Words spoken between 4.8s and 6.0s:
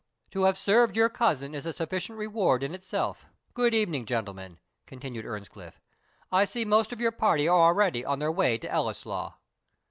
continued Earnscliff;